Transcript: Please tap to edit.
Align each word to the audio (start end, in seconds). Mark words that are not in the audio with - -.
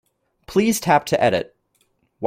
Please 0.47 0.79
tap 0.79 1.05
to 1.05 1.23
edit. 1.23 1.55